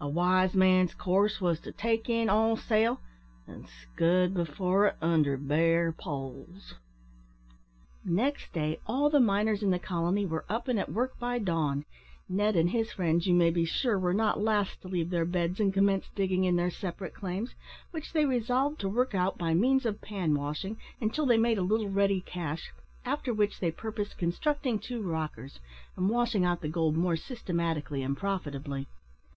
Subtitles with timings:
[0.00, 3.00] a wise man's course wos to take in all sail,
[3.48, 6.74] an' scud before it under bare poles."
[8.04, 11.84] Next day all the miners in the colony were up and at work by dawn.
[12.28, 15.58] Ned and his friends, you may be sure, were not last to leave their beds
[15.58, 17.56] and commence digging in their separate claims,
[17.90, 21.62] which they resolved to work out by means of pan washing, until they made a
[21.62, 22.70] little ready cash,
[23.04, 25.58] after which they purposed constructing two rockers,
[25.96, 28.86] and washing out the gold more systematically and profitably.